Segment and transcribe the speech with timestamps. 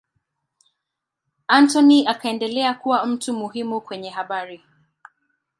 [1.47, 4.63] Anthony akaendelea kuwa mtu muhimu kwenye habari.